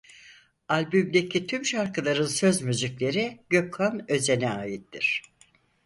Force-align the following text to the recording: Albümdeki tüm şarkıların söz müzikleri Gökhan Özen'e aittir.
Albümdeki 0.67 1.47
tüm 1.47 1.65
şarkıların 1.65 2.25
söz 2.25 2.61
müzikleri 2.61 3.39
Gökhan 3.49 4.11
Özen'e 4.11 4.49
aittir. 4.49 5.23